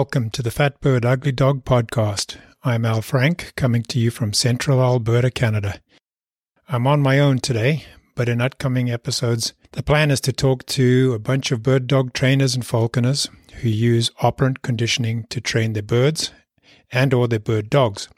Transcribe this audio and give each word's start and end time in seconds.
Welcome 0.00 0.30
to 0.30 0.42
the 0.42 0.50
Fat 0.50 0.80
Bird 0.80 1.04
Ugly 1.04 1.32
Dog 1.32 1.66
podcast. 1.66 2.38
I'm 2.64 2.86
Al 2.86 3.02
Frank, 3.02 3.52
coming 3.54 3.82
to 3.82 3.98
you 3.98 4.10
from 4.10 4.32
central 4.32 4.80
Alberta, 4.80 5.30
Canada. 5.30 5.82
I'm 6.70 6.86
on 6.86 7.02
my 7.02 7.18
own 7.18 7.38
today, 7.38 7.84
but 8.14 8.26
in 8.26 8.40
upcoming 8.40 8.90
episodes, 8.90 9.52
the 9.72 9.82
plan 9.82 10.10
is 10.10 10.22
to 10.22 10.32
talk 10.32 10.64
to 10.68 11.12
a 11.14 11.18
bunch 11.18 11.52
of 11.52 11.62
bird 11.62 11.86
dog 11.86 12.14
trainers 12.14 12.54
and 12.54 12.64
falconers 12.64 13.28
who 13.56 13.68
use 13.68 14.10
operant 14.22 14.62
conditioning 14.62 15.26
to 15.28 15.38
train 15.38 15.74
their 15.74 15.82
birds 15.82 16.32
and 16.90 17.12
or 17.12 17.28
their 17.28 17.38
bird 17.38 17.68
dogs. 17.68 18.08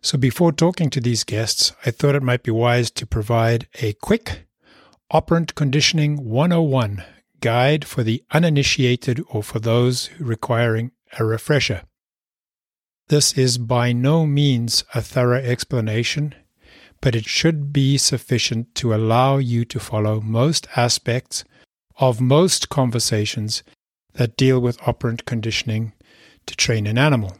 So 0.00 0.18
before 0.18 0.50
talking 0.50 0.90
to 0.90 1.00
these 1.00 1.22
guests, 1.22 1.72
I 1.86 1.92
thought 1.92 2.16
it 2.16 2.24
might 2.24 2.42
be 2.42 2.50
wise 2.50 2.90
to 2.90 3.06
provide 3.06 3.68
a 3.80 3.92
quick 3.92 4.48
operant 5.08 5.54
conditioning 5.54 6.28
101 6.28 7.04
guide 7.38 7.84
for 7.84 8.02
the 8.02 8.24
uninitiated 8.32 9.22
or 9.28 9.44
for 9.44 9.60
those 9.60 10.10
requiring 10.18 10.90
a 11.18 11.24
refresher. 11.24 11.82
This 13.08 13.36
is 13.36 13.58
by 13.58 13.92
no 13.92 14.26
means 14.26 14.84
a 14.94 15.02
thorough 15.02 15.42
explanation, 15.42 16.34
but 17.00 17.14
it 17.14 17.26
should 17.26 17.72
be 17.72 17.98
sufficient 17.98 18.74
to 18.76 18.94
allow 18.94 19.38
you 19.38 19.64
to 19.66 19.80
follow 19.80 20.20
most 20.20 20.66
aspects 20.76 21.44
of 21.96 22.20
most 22.20 22.68
conversations 22.68 23.62
that 24.14 24.36
deal 24.36 24.60
with 24.60 24.86
operant 24.86 25.24
conditioning 25.24 25.92
to 26.46 26.56
train 26.56 26.86
an 26.86 26.98
animal. 26.98 27.36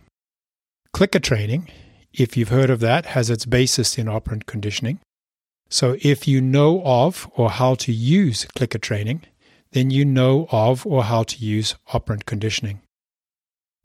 Clicker 0.93 1.20
training, 1.20 1.70
if 2.12 2.37
you've 2.37 2.50
heard 2.50 2.70
of 2.70 2.81
that, 2.81 3.06
has 3.06 3.31
its 3.31 3.47
basis 3.47 3.97
in 3.97 4.09
operant 4.09 4.47
conditioning. 4.47 4.98
So 5.70 5.97
if 6.03 6.28
you 6.28 6.41
know 6.43 6.83
of 6.84 7.31
or 7.34 7.50
how 7.50 7.77
to 7.77 7.93
use 7.93 8.45
clicker 8.45 8.78
training, 8.78 9.23
then 9.70 9.91
you 9.91 10.05
know 10.05 10.47
of 10.50 10.87
or 10.87 11.05
how 11.05 11.23
to 11.23 11.39
use 11.39 11.77
operant 11.95 12.27
conditioning. 12.27 12.83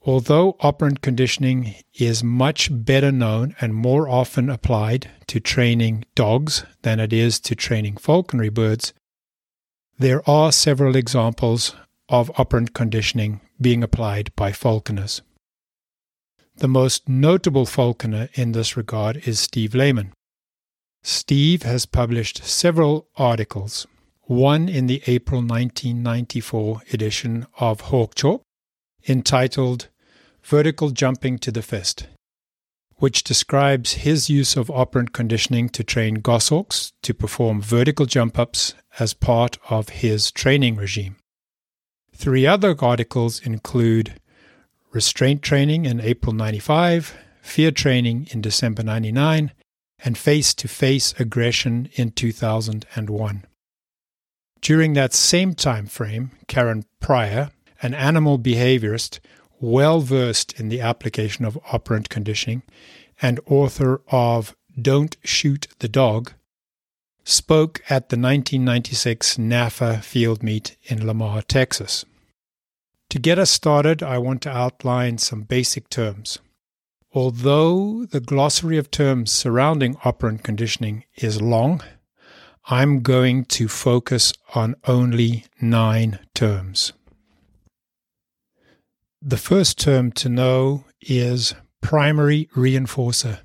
Although 0.08 0.56
operant 0.60 1.02
conditioning 1.02 1.74
is 1.92 2.24
much 2.24 2.70
better 2.72 3.12
known 3.12 3.54
and 3.60 3.74
more 3.74 4.08
often 4.08 4.48
applied 4.48 5.10
to 5.26 5.38
training 5.38 6.06
dogs 6.14 6.64
than 6.80 6.98
it 6.98 7.12
is 7.12 7.38
to 7.40 7.54
training 7.54 7.98
falconry 7.98 8.48
birds, 8.48 8.94
there 9.98 10.26
are 10.26 10.50
several 10.50 10.96
examples 10.96 11.74
of 12.08 12.32
operant 12.40 12.72
conditioning 12.72 13.42
being 13.60 13.82
applied 13.82 14.34
by 14.34 14.50
falconers. 14.50 15.20
The 16.56 16.68
most 16.68 17.06
notable 17.06 17.66
falconer 17.66 18.30
in 18.32 18.52
this 18.52 18.78
regard 18.78 19.28
is 19.28 19.38
Steve 19.38 19.74
Layman. 19.74 20.14
Steve 21.02 21.64
has 21.64 21.84
published 21.84 22.46
several 22.46 23.08
articles 23.18 23.86
one 24.22 24.70
in 24.70 24.86
the 24.86 25.02
April 25.06 25.42
1994 25.42 26.80
edition 26.94 27.46
of 27.60 27.82
Hawk 27.82 28.14
Chalk, 28.14 28.40
entitled 29.06 29.88
Vertical 30.48 30.88
Jumping 30.88 31.38
to 31.40 31.52
the 31.52 31.60
Fist, 31.60 32.06
which 32.96 33.22
describes 33.22 33.92
his 33.92 34.30
use 34.30 34.56
of 34.56 34.70
operant 34.70 35.12
conditioning 35.12 35.68
to 35.68 35.84
train 35.84 36.14
goshawks 36.14 36.90
to 37.02 37.12
perform 37.12 37.60
vertical 37.60 38.06
jump 38.06 38.38
ups 38.38 38.72
as 38.98 39.12
part 39.12 39.58
of 39.68 39.90
his 39.90 40.30
training 40.30 40.76
regime. 40.76 41.16
Three 42.16 42.46
other 42.46 42.74
articles 42.80 43.40
include 43.40 44.18
Restraint 44.90 45.42
Training 45.42 45.84
in 45.84 46.00
April 46.00 46.32
95, 46.32 47.14
Fear 47.42 47.72
Training 47.72 48.28
in 48.30 48.40
December 48.40 48.82
99, 48.82 49.52
and 50.02 50.16
Face 50.16 50.54
to 50.54 50.66
Face 50.66 51.12
Aggression 51.20 51.90
in 51.92 52.10
2001. 52.12 53.44
During 54.62 54.94
that 54.94 55.12
same 55.12 55.54
time 55.54 55.84
frame, 55.84 56.30
Karen 56.46 56.86
Pryor, 57.02 57.50
an 57.82 57.92
animal 57.92 58.38
behaviorist 58.38 59.20
well 59.60 60.00
versed 60.00 60.58
in 60.58 60.68
the 60.68 60.80
application 60.80 61.44
of 61.44 61.58
operant 61.72 62.08
conditioning 62.08 62.62
and 63.20 63.40
author 63.46 64.00
of 64.08 64.56
Don't 64.80 65.16
Shoot 65.24 65.66
the 65.80 65.88
Dog, 65.88 66.32
spoke 67.24 67.80
at 67.90 68.08
the 68.08 68.16
1996 68.16 69.36
NAFA 69.36 70.02
field 70.02 70.42
meet 70.42 70.76
in 70.84 71.06
Lamar, 71.06 71.42
Texas. 71.42 72.04
To 73.10 73.18
get 73.18 73.38
us 73.38 73.50
started, 73.50 74.02
I 74.02 74.18
want 74.18 74.42
to 74.42 74.50
outline 74.50 75.18
some 75.18 75.42
basic 75.42 75.88
terms. 75.88 76.38
Although 77.12 78.04
the 78.04 78.20
glossary 78.20 78.76
of 78.76 78.90
terms 78.90 79.32
surrounding 79.32 79.96
operant 80.04 80.44
conditioning 80.44 81.04
is 81.16 81.40
long, 81.40 81.82
I'm 82.66 83.00
going 83.00 83.46
to 83.46 83.66
focus 83.66 84.34
on 84.54 84.76
only 84.86 85.46
nine 85.60 86.18
terms. 86.34 86.92
The 89.20 89.36
first 89.36 89.80
term 89.80 90.12
to 90.12 90.28
know 90.28 90.84
is 91.00 91.54
primary 91.80 92.48
reinforcer. 92.54 93.40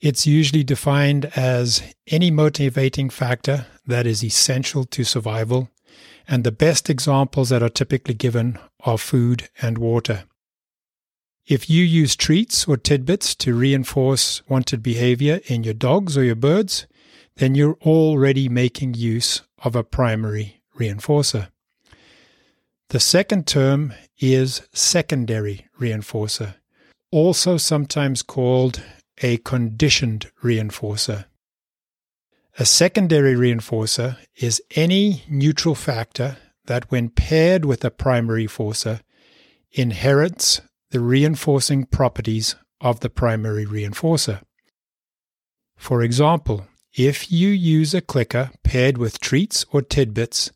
It's 0.00 0.26
usually 0.26 0.64
defined 0.64 1.26
as 1.36 1.82
any 2.06 2.30
motivating 2.30 3.10
factor 3.10 3.66
that 3.86 4.06
is 4.06 4.24
essential 4.24 4.84
to 4.84 5.04
survival, 5.04 5.68
and 6.26 6.42
the 6.42 6.52
best 6.52 6.88
examples 6.88 7.50
that 7.50 7.62
are 7.62 7.68
typically 7.68 8.14
given 8.14 8.58
are 8.80 8.96
food 8.96 9.50
and 9.60 9.76
water. 9.76 10.24
If 11.46 11.68
you 11.68 11.84
use 11.84 12.16
treats 12.16 12.66
or 12.66 12.78
tidbits 12.78 13.34
to 13.36 13.54
reinforce 13.54 14.40
wanted 14.48 14.82
behavior 14.82 15.40
in 15.48 15.64
your 15.64 15.74
dogs 15.74 16.16
or 16.16 16.24
your 16.24 16.34
birds, 16.34 16.86
then 17.36 17.54
you're 17.54 17.76
already 17.82 18.48
making 18.48 18.94
use 18.94 19.42
of 19.62 19.76
a 19.76 19.84
primary 19.84 20.62
reinforcer. 20.78 21.48
The 22.90 22.98
second 22.98 23.46
term 23.46 23.94
is 24.18 24.62
secondary 24.72 25.64
reinforcer, 25.80 26.56
also 27.12 27.56
sometimes 27.56 28.24
called 28.24 28.82
a 29.22 29.36
conditioned 29.36 30.28
reinforcer. 30.42 31.26
A 32.58 32.64
secondary 32.64 33.36
reinforcer 33.36 34.16
is 34.34 34.60
any 34.74 35.22
neutral 35.28 35.76
factor 35.76 36.38
that, 36.64 36.90
when 36.90 37.10
paired 37.10 37.64
with 37.64 37.84
a 37.84 37.92
primary 37.92 38.48
reinforcer, 38.48 39.02
inherits 39.70 40.60
the 40.90 40.98
reinforcing 40.98 41.84
properties 41.84 42.56
of 42.80 42.98
the 42.98 43.10
primary 43.10 43.66
reinforcer. 43.66 44.42
For 45.76 46.02
example, 46.02 46.66
if 46.92 47.30
you 47.30 47.50
use 47.50 47.94
a 47.94 48.00
clicker 48.00 48.50
paired 48.64 48.98
with 48.98 49.20
treats 49.20 49.64
or 49.70 49.80
tidbits, 49.80 50.50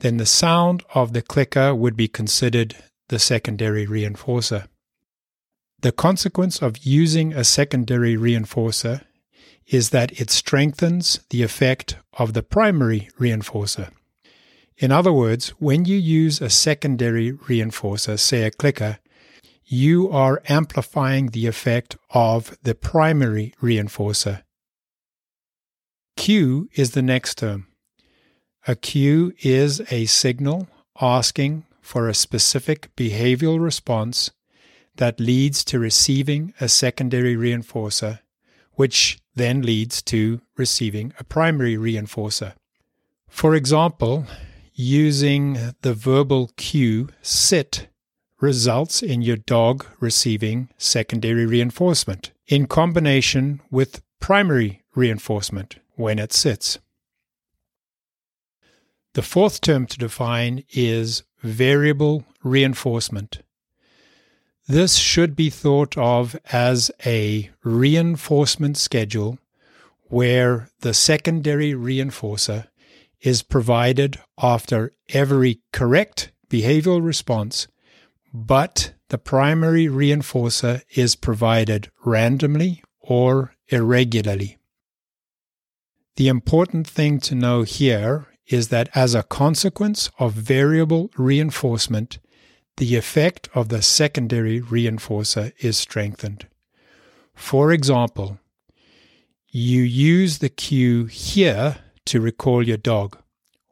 then 0.00 0.16
the 0.16 0.26
sound 0.26 0.82
of 0.94 1.12
the 1.12 1.22
clicker 1.22 1.74
would 1.74 1.96
be 1.96 2.08
considered 2.08 2.76
the 3.08 3.18
secondary 3.18 3.86
reinforcer. 3.86 4.66
The 5.80 5.92
consequence 5.92 6.60
of 6.60 6.84
using 6.84 7.32
a 7.32 7.44
secondary 7.44 8.16
reinforcer 8.16 9.02
is 9.66 9.90
that 9.90 10.20
it 10.20 10.30
strengthens 10.30 11.20
the 11.30 11.42
effect 11.42 11.96
of 12.14 12.32
the 12.32 12.42
primary 12.42 13.08
reinforcer. 13.18 13.90
In 14.76 14.92
other 14.92 15.12
words, 15.12 15.48
when 15.58 15.84
you 15.84 15.96
use 15.96 16.40
a 16.40 16.50
secondary 16.50 17.32
reinforcer, 17.32 18.18
say 18.18 18.44
a 18.44 18.50
clicker, 18.50 18.98
you 19.64 20.10
are 20.10 20.42
amplifying 20.48 21.28
the 21.28 21.46
effect 21.46 21.96
of 22.10 22.56
the 22.62 22.74
primary 22.74 23.54
reinforcer 23.60 24.42
Cue 26.18 26.68
is 26.74 26.90
the 26.90 27.00
next 27.00 27.38
term. 27.38 27.68
A 28.68 28.76
cue 28.76 29.32
is 29.40 29.80
a 29.90 30.04
signal 30.04 30.68
asking 31.00 31.64
for 31.80 32.06
a 32.06 32.12
specific 32.12 32.94
behavioral 32.96 33.58
response 33.58 34.30
that 34.96 35.18
leads 35.18 35.64
to 35.64 35.78
receiving 35.78 36.52
a 36.60 36.68
secondary 36.68 37.34
reinforcer, 37.34 38.18
which 38.74 39.20
then 39.34 39.62
leads 39.62 40.02
to 40.02 40.42
receiving 40.58 41.14
a 41.18 41.24
primary 41.24 41.78
reinforcer. 41.78 42.52
For 43.26 43.54
example, 43.54 44.26
using 44.74 45.72
the 45.80 45.94
verbal 45.94 46.50
cue 46.58 47.08
sit 47.22 47.88
results 48.38 49.02
in 49.02 49.22
your 49.22 49.38
dog 49.38 49.86
receiving 49.98 50.68
secondary 50.76 51.46
reinforcement 51.46 52.32
in 52.46 52.66
combination 52.66 53.62
with 53.70 54.02
primary 54.20 54.82
reinforcement 54.94 55.76
when 55.94 56.18
it 56.18 56.34
sits. 56.34 56.78
The 59.18 59.22
fourth 59.22 59.60
term 59.60 59.86
to 59.86 59.98
define 59.98 60.62
is 60.70 61.24
variable 61.42 62.24
reinforcement. 62.44 63.42
This 64.68 64.94
should 64.94 65.34
be 65.34 65.50
thought 65.50 65.98
of 65.98 66.38
as 66.52 66.92
a 67.04 67.50
reinforcement 67.64 68.76
schedule 68.76 69.40
where 70.04 70.70
the 70.82 70.94
secondary 70.94 71.72
reinforcer 71.72 72.68
is 73.20 73.42
provided 73.42 74.20
after 74.40 74.92
every 75.08 75.62
correct 75.72 76.30
behavioral 76.48 77.04
response, 77.04 77.66
but 78.32 78.94
the 79.08 79.18
primary 79.18 79.86
reinforcer 79.86 80.82
is 80.94 81.16
provided 81.16 81.90
randomly 82.04 82.84
or 83.00 83.56
irregularly. 83.66 84.58
The 86.14 86.28
important 86.28 86.86
thing 86.86 87.18
to 87.22 87.34
know 87.34 87.62
here 87.62 88.27
is 88.48 88.68
that 88.68 88.88
as 88.94 89.14
a 89.14 89.22
consequence 89.22 90.10
of 90.18 90.32
variable 90.32 91.10
reinforcement, 91.16 92.18
the 92.78 92.96
effect 92.96 93.48
of 93.54 93.68
the 93.68 93.82
secondary 93.82 94.60
reinforcer 94.60 95.52
is 95.58 95.76
strengthened. 95.76 96.46
For 97.34 97.72
example, 97.72 98.38
you 99.48 99.82
use 99.82 100.38
the 100.38 100.48
cue 100.48 101.06
here 101.06 101.76
to 102.06 102.20
recall 102.20 102.66
your 102.66 102.76
dog. 102.76 103.18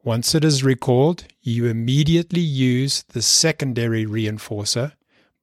Once 0.04 0.34
it 0.34 0.44
is 0.44 0.62
recalled, 0.62 1.24
you 1.40 1.66
immediately 1.66 2.40
use 2.40 3.02
the 3.08 3.22
secondary 3.22 4.06
reinforcer, 4.06 4.92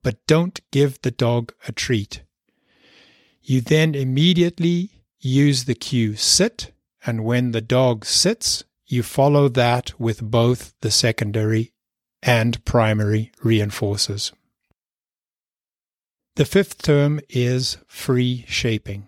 but 0.02 0.26
don't 0.28 0.60
give 0.72 1.02
the 1.02 1.12
dog 1.12 1.54
a 1.68 1.72
treat. 1.72 2.24
You 3.42 3.62
then 3.62 3.94
immediately 3.94 5.04
use 5.20 5.66
the 5.66 5.76
cue 5.76 6.16
sit, 6.16 6.72
and 7.06 7.26
when 7.26 7.52
the 7.52 7.62
dog 7.62 8.06
sits, 8.06 8.64
you 8.94 9.04
follow 9.04 9.50
that 9.50 10.00
with 10.00 10.22
both 10.22 10.74
the 10.82 10.92
secondary 10.92 11.74
and 12.22 12.64
primary 12.64 13.32
reinforcers. 13.44 14.32
The 16.36 16.46
fifth 16.46 16.82
term 16.82 17.20
is 17.30 17.78
free 17.88 18.46
shaping. 18.48 19.08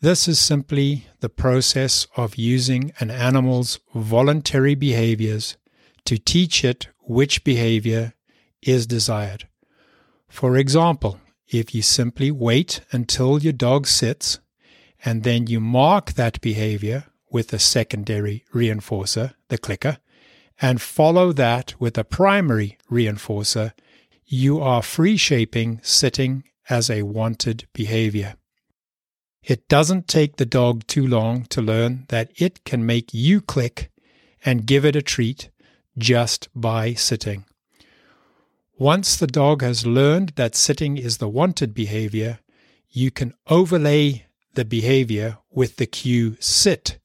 This 0.00 0.26
is 0.26 0.38
simply 0.38 1.06
the 1.20 1.28
process 1.28 2.06
of 2.16 2.36
using 2.36 2.92
an 3.00 3.10
animal's 3.10 3.78
voluntary 3.94 4.74
behaviors 4.74 5.58
to 6.06 6.16
teach 6.16 6.64
it 6.64 6.88
which 7.00 7.44
behavior 7.44 8.14
is 8.62 8.86
desired. 8.86 9.46
For 10.28 10.56
example, 10.56 11.20
if 11.48 11.74
you 11.74 11.82
simply 11.82 12.30
wait 12.30 12.80
until 12.92 13.42
your 13.42 13.52
dog 13.52 13.86
sits 13.86 14.38
and 15.04 15.22
then 15.22 15.48
you 15.48 15.60
mark 15.60 16.12
that 16.12 16.40
behavior 16.40 17.09
with 17.30 17.52
a 17.52 17.58
secondary 17.58 18.44
reinforcer, 18.52 19.34
the 19.48 19.58
clicker, 19.58 19.98
and 20.60 20.80
follow 20.80 21.32
that 21.32 21.74
with 21.80 21.96
a 21.96 22.04
primary 22.04 22.76
reinforcer, 22.90 23.72
you 24.26 24.60
are 24.60 24.82
free 24.82 25.16
shaping 25.16 25.80
sitting 25.82 26.44
as 26.68 26.90
a 26.90 27.02
wanted 27.02 27.66
behavior. 27.72 28.34
It 29.42 29.68
doesn't 29.68 30.06
take 30.06 30.36
the 30.36 30.46
dog 30.46 30.86
too 30.86 31.06
long 31.06 31.44
to 31.46 31.62
learn 31.62 32.04
that 32.08 32.30
it 32.36 32.64
can 32.64 32.84
make 32.84 33.14
you 33.14 33.40
click 33.40 33.90
and 34.44 34.66
give 34.66 34.84
it 34.84 34.96
a 34.96 35.02
treat 35.02 35.50
just 35.96 36.48
by 36.54 36.94
sitting. 36.94 37.44
Once 38.78 39.16
the 39.16 39.26
dog 39.26 39.62
has 39.62 39.86
learned 39.86 40.30
that 40.36 40.54
sitting 40.54 40.96
is 40.96 41.18
the 41.18 41.28
wanted 41.28 41.74
behavior, 41.74 42.38
you 42.88 43.10
can 43.10 43.34
overlay 43.48 44.26
the 44.54 44.64
behavior 44.64 45.38
with 45.50 45.76
the 45.76 45.86
cue 45.86 46.36
sit 46.40 46.98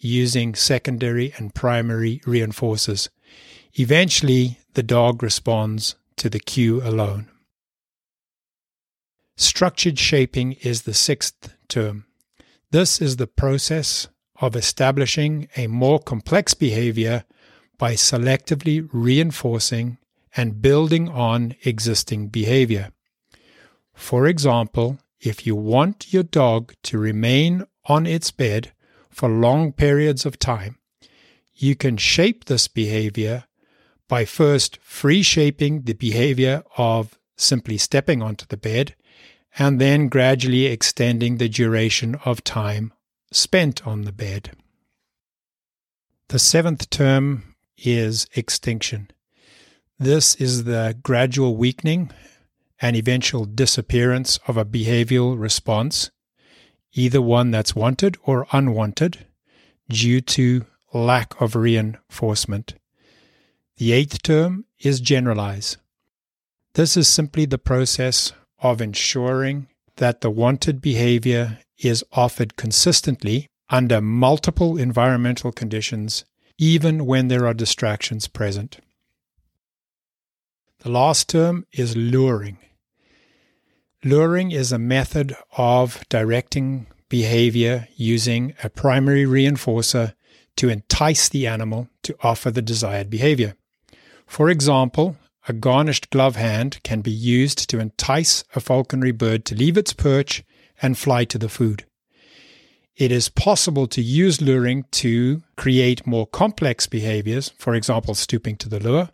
using 0.00 0.54
secondary 0.54 1.32
and 1.36 1.54
primary 1.54 2.20
reinforcers. 2.26 3.08
Eventually, 3.74 4.58
the 4.74 4.82
dog 4.82 5.22
responds 5.22 5.94
to 6.16 6.28
the 6.28 6.40
cue 6.40 6.82
alone. 6.82 7.28
Structured 9.36 9.98
shaping 9.98 10.52
is 10.52 10.82
the 10.82 10.94
sixth 10.94 11.54
term. 11.68 12.04
This 12.72 13.00
is 13.00 13.16
the 13.16 13.26
process 13.26 14.08
of 14.40 14.56
establishing 14.56 15.48
a 15.56 15.66
more 15.66 15.98
complex 15.98 16.54
behavior 16.54 17.24
by 17.78 17.94
selectively 17.94 18.86
reinforcing 18.92 19.98
and 20.36 20.62
building 20.62 21.08
on 21.08 21.54
existing 21.64 22.28
behavior. 22.28 22.90
For 23.94 24.26
example, 24.26 24.98
if 25.20 25.46
you 25.46 25.56
want 25.56 26.12
your 26.12 26.22
dog 26.22 26.74
to 26.84 26.98
remain 26.98 27.64
on 27.86 28.06
its 28.06 28.30
bed 28.30 28.72
for 29.10 29.28
long 29.28 29.72
periods 29.72 30.24
of 30.24 30.38
time, 30.38 30.78
you 31.54 31.76
can 31.76 31.96
shape 31.96 32.46
this 32.46 32.68
behavior 32.68 33.44
by 34.08 34.24
first 34.24 34.78
free 34.82 35.22
shaping 35.22 35.82
the 35.82 35.92
behavior 35.92 36.62
of 36.76 37.18
simply 37.36 37.78
stepping 37.78 38.22
onto 38.22 38.46
the 38.46 38.56
bed 38.56 38.94
and 39.58 39.80
then 39.80 40.08
gradually 40.08 40.66
extending 40.66 41.36
the 41.36 41.48
duration 41.48 42.16
of 42.24 42.44
time 42.44 42.92
spent 43.32 43.86
on 43.86 44.02
the 44.02 44.12
bed. 44.12 44.52
The 46.28 46.38
seventh 46.38 46.90
term 46.90 47.54
is 47.76 48.26
extinction. 48.34 49.10
This 49.98 50.34
is 50.36 50.64
the 50.64 50.96
gradual 51.02 51.56
weakening 51.56 52.10
and 52.80 52.96
eventual 52.96 53.44
disappearance 53.44 54.38
of 54.46 54.56
a 54.56 54.64
behavioral 54.64 55.38
response, 55.38 56.10
either 56.92 57.22
one 57.22 57.50
that's 57.50 57.76
wanted 57.76 58.16
or 58.24 58.46
unwanted, 58.52 59.26
due 59.88 60.20
to 60.20 60.64
lack 60.92 61.40
of 61.40 61.54
reinforcement. 61.54 62.74
The 63.76 63.92
eighth 63.92 64.22
term 64.22 64.64
is 64.78 65.00
generalize. 65.00 65.76
This 66.74 66.96
is 66.96 67.08
simply 67.08 67.46
the 67.46 67.58
process 67.58 68.32
of 68.60 68.80
ensuring 68.80 69.68
that 69.96 70.20
the 70.20 70.30
wanted 70.30 70.80
behavior 70.80 71.58
is 71.78 72.04
offered 72.12 72.56
consistently 72.56 73.48
under 73.68 74.00
multiple 74.00 74.76
environmental 74.76 75.52
conditions, 75.52 76.24
even 76.58 77.06
when 77.06 77.28
there 77.28 77.46
are 77.46 77.54
distractions 77.54 78.26
present. 78.28 78.78
The 80.80 80.90
last 80.90 81.28
term 81.28 81.66
is 81.72 81.96
luring. 81.96 82.58
Luring 84.02 84.50
is 84.50 84.72
a 84.72 84.78
method 84.78 85.36
of 85.58 86.02
directing 86.08 86.86
behavior 87.10 87.86
using 87.96 88.54
a 88.64 88.70
primary 88.70 89.26
reinforcer 89.26 90.14
to 90.56 90.70
entice 90.70 91.28
the 91.28 91.46
animal 91.46 91.86
to 92.04 92.16
offer 92.22 92.50
the 92.50 92.62
desired 92.62 93.10
behavior. 93.10 93.56
For 94.26 94.48
example, 94.48 95.18
a 95.48 95.52
garnished 95.52 96.08
glove 96.08 96.36
hand 96.36 96.82
can 96.82 97.02
be 97.02 97.10
used 97.10 97.68
to 97.68 97.78
entice 97.78 98.42
a 98.54 98.60
falconry 98.60 99.10
bird 99.12 99.44
to 99.44 99.54
leave 99.54 99.76
its 99.76 99.92
perch 99.92 100.44
and 100.80 100.96
fly 100.96 101.24
to 101.26 101.36
the 101.36 101.50
food. 101.50 101.84
It 102.96 103.12
is 103.12 103.28
possible 103.28 103.86
to 103.88 104.00
use 104.00 104.40
luring 104.40 104.84
to 104.92 105.42
create 105.58 106.06
more 106.06 106.26
complex 106.26 106.86
behaviors, 106.86 107.50
for 107.58 107.74
example, 107.74 108.14
stooping 108.14 108.56
to 108.56 108.68
the 108.70 108.80
lure, 108.80 109.10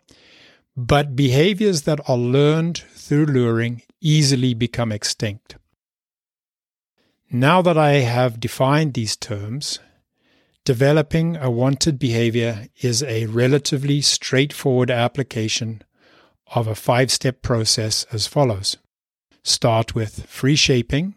but 0.79 1.15
behaviors 1.15 1.81
that 1.81 1.99
are 2.07 2.17
learned 2.17 2.77
through 2.77 3.25
luring 3.25 3.81
easily 3.99 4.53
become 4.53 4.91
extinct. 4.91 5.57
Now 7.31 7.63
that 7.63 7.77
I 7.77 7.93
have 7.93 8.39
defined 8.39 8.93
these 8.93 9.15
terms, 9.15 9.79
developing 10.63 11.35
a 11.35 11.49
wanted 11.49 11.97
behavior 11.97 12.67
is 12.79 13.01
a 13.01 13.25
relatively 13.25 14.01
straightforward 14.01 14.91
application 14.91 15.81
of 16.53 16.67
a 16.67 16.75
five 16.75 17.11
step 17.11 17.41
process 17.41 18.05
as 18.11 18.27
follows 18.27 18.77
start 19.43 19.95
with 19.95 20.25
free 20.27 20.55
shaping, 20.55 21.15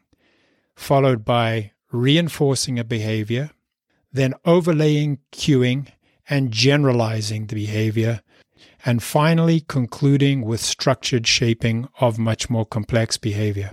followed 0.75 1.25
by 1.25 1.73
reinforcing 1.93 2.79
a 2.79 2.85
behavior, 2.85 3.51
then 4.13 4.33
overlaying 4.45 5.19
cueing 5.33 5.89
and 6.29 6.53
generalizing 6.53 7.49
the 7.49 7.57
behavior, 7.57 8.21
and 8.85 9.03
finally 9.03 9.61
concluding 9.61 10.43
with 10.43 10.61
structured 10.61 11.27
shaping 11.27 11.89
of 12.01 12.19
much 12.19 12.49
more 12.49 12.67
complex 12.67 13.17
behavior. 13.17 13.73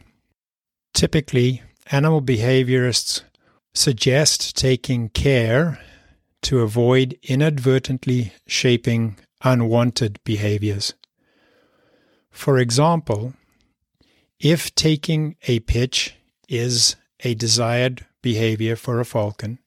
Typically, 0.94 1.62
animal 1.91 2.22
behaviorists 2.22 3.24
suggest 3.74 4.56
taking 4.56 5.10
care 5.10 5.79
to 6.41 6.62
avoid 6.62 7.17
inadvertently 7.24 8.34
shaping 8.48 9.17
unwanted 9.44 10.20
behaviors. 10.24 10.94
For 12.32 12.58
example, 12.58 13.34
if 14.39 14.74
taking 14.75 15.36
a 15.48 15.60
pitch 15.62 16.15
is 16.48 16.96
a 17.22 17.34
desired 17.34 18.06
behavior 18.22 18.75
for 18.75 19.00
a 19.00 19.06
falcon, 19.06 19.60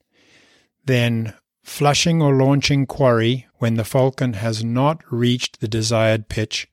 then 0.84 1.34
flushing 1.62 2.22
or 2.22 2.34
launching 2.34 2.86
quarry 2.86 3.46
when 3.58 3.74
the 3.74 3.84
falcon 3.84 4.34
has 4.34 4.64
not 4.64 5.02
reached 5.10 5.60
the 5.60 5.68
desired 5.68 6.28
pitch 6.28 6.68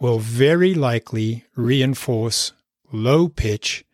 will 0.00 0.18
very 0.18 0.74
likely 0.74 1.44
reinforce 1.56 2.52
low 2.92 3.28
pitch 3.28 3.84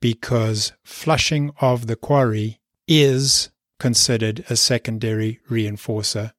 because 0.00 0.72
flushing 0.82 1.52
of 1.60 1.86
the 1.86 1.96
quarry 1.96 2.60
is 2.88 3.50
considered 3.78 4.44
a 4.50 4.56
secondary 4.56 5.40
reinforcer. 5.48 6.32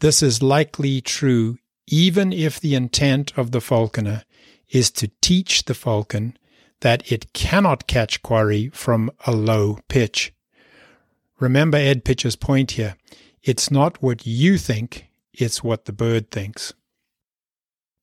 This 0.00 0.22
is 0.22 0.42
likely 0.42 1.00
true 1.00 1.58
even 1.86 2.32
if 2.32 2.58
the 2.58 2.74
intent 2.74 3.36
of 3.36 3.50
the 3.50 3.60
falconer 3.60 4.24
is 4.70 4.90
to 4.90 5.10
teach 5.20 5.64
the 5.64 5.74
falcon 5.74 6.36
that 6.80 7.10
it 7.10 7.32
cannot 7.32 7.86
catch 7.86 8.22
quarry 8.22 8.68
from 8.70 9.10
a 9.26 9.32
low 9.32 9.78
pitch. 9.88 10.33
Remember 11.40 11.78
Ed 11.78 12.04
Pitcher's 12.04 12.36
point 12.36 12.72
here. 12.72 12.96
It's 13.42 13.70
not 13.70 14.02
what 14.02 14.26
you 14.26 14.56
think, 14.56 15.08
it's 15.32 15.62
what 15.62 15.84
the 15.84 15.92
bird 15.92 16.30
thinks. 16.30 16.72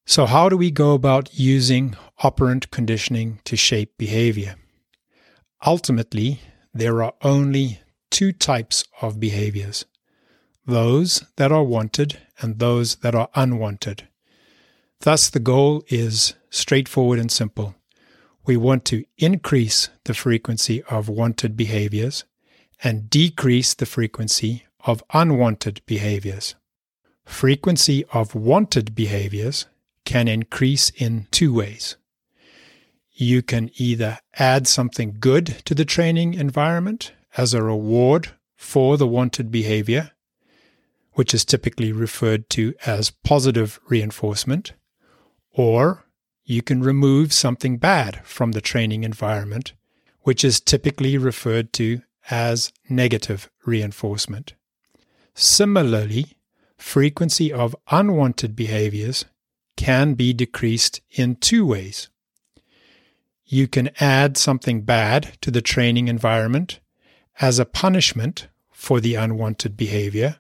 So, 0.06 0.26
how 0.26 0.50
do 0.50 0.58
we 0.58 0.72
go 0.72 0.94
about 0.94 1.34
using 1.34 1.96
operant 2.20 2.72
conditioning 2.72 3.40
to 3.46 3.56
shape 3.56 3.98
behavior? 3.98 4.56
Ultimately, 5.66 6.42
there 6.74 7.02
are 7.04 7.14
only 7.22 7.82
two 8.10 8.32
types 8.32 8.84
of 9.02 9.20
behaviors 9.20 9.86
those 10.66 11.26
that 11.38 11.52
are 11.52 11.64
wanted 11.64 12.20
and 12.40 12.60
those 12.60 12.98
that 12.98 13.16
are 13.16 13.30
unwanted. 13.34 14.08
Thus, 15.00 15.30
the 15.30 15.40
goal 15.40 15.84
is 15.88 16.36
straightforward 16.50 17.20
and 17.20 17.32
simple. 17.32 17.76
We 18.46 18.58
want 18.58 18.86
to 18.86 19.04
increase 19.18 19.90
the 20.06 20.14
frequency 20.14 20.84
of 20.84 21.10
wanted 21.10 21.58
behaviors 21.58 22.26
and 22.84 23.10
decrease 23.10 23.74
the 23.74 23.86
frequency 23.86 24.66
of 24.86 25.04
unwanted 25.14 25.82
behaviors. 25.86 26.56
Frequency 27.26 28.04
of 28.12 28.36
wanted 28.36 28.96
behaviors 28.96 29.68
can 30.06 30.28
increase 30.28 30.90
in 30.92 31.28
two 31.32 31.54
ways. 31.54 31.96
You 33.14 33.42
can 33.42 33.70
either 33.76 34.18
add 34.40 34.68
something 34.68 35.18
good 35.20 35.46
to 35.66 35.76
the 35.76 35.86
training 35.86 36.34
environment 36.34 37.14
as 37.38 37.54
a 37.54 37.62
reward 37.62 38.30
for 38.56 38.98
the 38.98 39.08
wanted 39.08 39.52
behavior, 39.52 40.12
which 41.14 41.34
is 41.34 41.46
typically 41.46 41.92
referred 41.92 42.50
to 42.50 42.74
as 42.86 43.12
positive 43.12 43.80
reinforcement, 43.88 44.74
or 45.52 46.06
you 46.44 46.62
can 46.62 46.82
remove 46.82 47.32
something 47.32 47.78
bad 47.78 48.22
from 48.26 48.54
the 48.54 48.62
training 48.62 49.04
environment, 49.04 49.74
which 50.22 50.44
is 50.44 50.60
typically 50.60 51.18
referred 51.18 51.72
to 51.74 52.02
as 52.32 52.72
negative 52.90 53.50
reinforcement. 53.66 54.54
Similarly, 55.36 56.38
frequency 56.78 57.54
of 57.54 57.76
unwanted 57.92 58.56
behaviors 58.56 59.26
can 59.78 60.14
be 60.14 60.34
decreased 60.34 61.02
in 61.12 61.36
two 61.36 61.66
ways. 61.66 62.10
You 63.46 63.68
can 63.68 63.92
add 64.00 64.38
something 64.38 64.82
bad 64.82 65.38
to 65.42 65.52
the 65.52 65.62
training 65.62 66.08
environment 66.08 66.80
as 67.40 67.60
a 67.60 67.66
punishment 67.66 68.48
for 68.72 69.00
the 69.00 69.16
unwanted 69.16 69.76
behavior, 69.76 70.40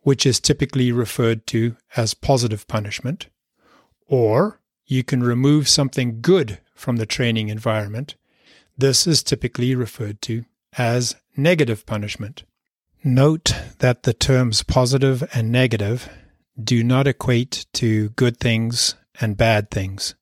which 0.00 0.26
is 0.26 0.40
typically 0.40 0.92
referred 0.92 1.46
to 1.48 1.76
as 1.96 2.14
positive 2.14 2.66
punishment, 2.68 3.28
or 4.06 4.60
you 4.86 5.02
can 5.02 5.22
remove 5.22 5.68
something 5.68 6.20
good 6.20 6.60
from 6.74 6.96
the 6.96 7.06
training 7.06 7.48
environment. 7.48 8.16
This 8.76 9.06
is 9.06 9.22
typically 9.22 9.74
referred 9.74 10.20
to 10.22 10.44
as 10.78 11.16
negative 11.36 11.86
punishment. 11.86 12.44
Note 13.02 13.54
that 13.78 14.04
the 14.04 14.14
terms 14.14 14.62
positive 14.62 15.28
and 15.34 15.52
negative 15.52 16.08
do 16.62 16.82
not 16.82 17.06
equate 17.06 17.66
to 17.74 18.10
good 18.10 18.38
things 18.38 18.94
and 19.20 19.36
bad 19.36 19.70
things. 19.70 20.14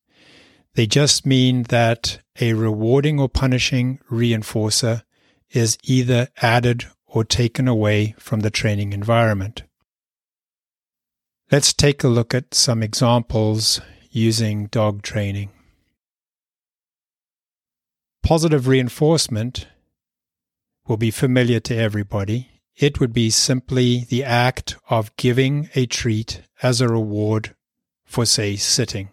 They 0.75 0.87
just 0.87 1.27
mean 1.27 1.65
that 1.65 2.21
a 2.41 2.55
rewarding 2.55 3.21
or 3.21 3.29
punishing 3.29 4.01
reinforcer 4.11 5.03
is 5.51 5.77
either 5.85 6.29
added 6.41 6.87
or 7.07 7.25
taken 7.25 7.69
away 7.69 8.15
from 8.19 8.41
the 8.41 8.51
training 8.51 8.93
environment. 8.93 9.65
Let's 11.51 11.75
take 11.75 12.03
a 12.03 12.09
look 12.09 12.33
at 12.33 12.55
some 12.55 12.83
examples 12.83 13.83
using 14.11 14.67
dog 14.67 15.03
training. 15.03 15.51
Positive 18.23 18.67
reinforcement 18.67 19.67
will 20.93 20.99
be 20.99 21.11
familiar 21.11 21.59
to 21.59 21.75
everybody. 21.75 22.51
It 22.77 23.01
would 23.01 23.15
be 23.15 23.31
simply 23.31 24.05
the 24.11 24.23
act 24.25 24.77
of 24.91 25.17
giving 25.17 25.71
a 25.75 25.87
treat 25.87 26.43
as 26.63 26.83
a 26.83 26.89
reward 26.89 27.55
for, 28.05 28.27
say, 28.27 28.57
sitting. 28.57 29.09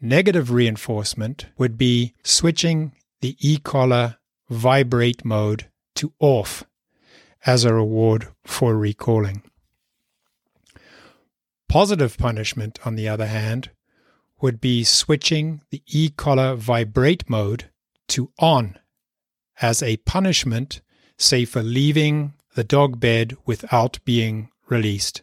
Negative 0.00 0.50
reinforcement 0.50 1.46
would 1.58 1.78
be 1.78 2.12
switching 2.24 2.90
the 3.20 3.36
e-collar 3.38 4.16
vibrate 4.50 5.24
mode 5.24 5.68
to 5.94 6.12
off 6.18 6.64
as 7.46 7.64
a 7.64 7.72
reward 7.72 8.26
for 8.42 8.76
recalling. 8.76 9.44
Positive 11.68 12.18
punishment, 12.18 12.80
on 12.84 12.96
the 12.96 13.08
other 13.08 13.26
hand, 13.26 13.70
would 14.40 14.60
be 14.60 14.82
switching 14.82 15.62
the 15.70 15.84
e-collar 15.86 16.56
vibrate 16.56 17.30
mode 17.30 17.70
to 18.08 18.32
on 18.40 18.76
as 19.60 19.82
a 19.82 19.96
punishment, 19.98 20.80
say 21.16 21.44
for 21.44 21.62
leaving 21.62 22.34
the 22.54 22.64
dog 22.64 23.00
bed 23.00 23.36
without 23.46 23.98
being 24.04 24.50
released. 24.68 25.22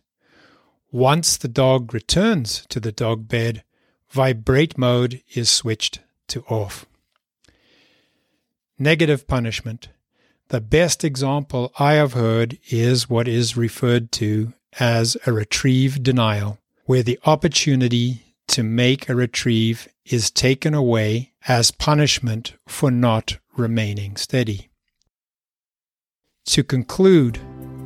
Once 0.92 1.38
the 1.38 1.48
dog 1.48 1.94
returns 1.94 2.66
to 2.70 2.80
the 2.80 2.92
dog 2.92 3.28
bed, 3.28 3.64
vibrate 4.10 4.78
mode 4.78 5.22
is 5.36 5.50
switched 5.50 6.00
to 6.28 6.44
off. 6.50 6.86
Negative 8.78 9.28
punishment. 9.28 9.90
The 10.48 10.62
best 10.62 11.04
example 11.04 11.72
I 11.78 11.94
have 11.94 12.14
heard 12.14 12.58
is 12.70 13.10
what 13.10 13.28
is 13.28 13.56
referred 13.56 14.12
to 14.14 14.54
as 14.80 15.16
a 15.28 15.34
retrieve 15.34 16.02
denial, 16.02 16.58
where 16.86 17.04
the 17.04 17.20
opportunity 17.26 18.36
to 18.48 18.64
make 18.64 19.08
a 19.08 19.16
retrieve 19.16 19.88
is 20.06 20.32
taken 20.32 20.74
away 20.74 21.34
as 21.48 21.70
punishment 21.70 22.54
for 22.68 22.90
not 22.90 23.38
remaining 23.60 24.16
steady. 24.16 24.70
To 26.48 26.64
conclude, 26.64 27.40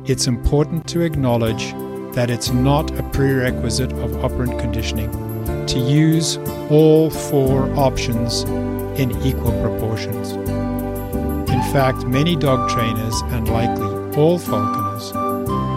it's 0.06 0.26
important 0.26 0.88
to 0.88 1.02
acknowledge 1.02 1.72
that 2.14 2.30
it's 2.30 2.50
not 2.50 2.90
a 2.98 3.02
prerequisite 3.10 3.92
of 3.92 4.24
operant 4.24 4.58
conditioning 4.58 5.10
to 5.66 5.78
use 5.78 6.38
all 6.70 7.10
four 7.10 7.70
options 7.74 8.42
in 8.98 9.10
equal 9.22 9.52
proportions. 9.60 10.32
In 11.50 11.62
fact, 11.72 12.06
many 12.06 12.36
dog 12.36 12.70
trainers, 12.70 13.20
and 13.32 13.48
likely 13.48 13.88
all 14.16 14.38
falconers, 14.38 15.12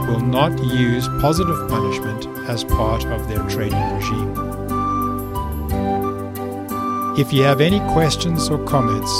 will 0.08 0.20
not 0.20 0.58
use 0.64 1.08
positive 1.20 1.68
punishment 1.70 2.28
as 2.48 2.64
part 2.64 3.04
of 3.06 3.28
their 3.28 3.44
training 3.50 3.96
regime. 3.96 4.58
If 7.18 7.34
you 7.34 7.44
have 7.44 7.62
any 7.62 7.80
questions 7.92 8.50
or 8.50 8.64
comments, 8.66 9.12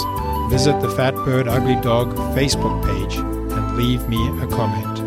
visit 0.48 0.80
the 0.80 0.90
Fat 0.90 1.14
Bird 1.14 1.46
Ugly 1.46 1.76
Dog 1.82 2.14
Facebook 2.34 2.82
page 2.84 3.16
and 3.16 3.76
leave 3.76 4.08
me 4.08 4.16
a 4.40 4.46
comment. 4.46 4.97